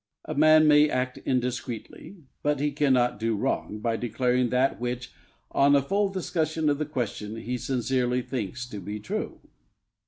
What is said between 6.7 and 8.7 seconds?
the question, he sincerely thinks